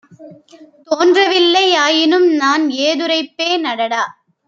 தோன்றவில்லை; 0.87 1.63
ஆயினும்நான் 1.77 2.65
ஏதுரைப்பேன் 2.81 3.65
அடடா! 3.65 4.03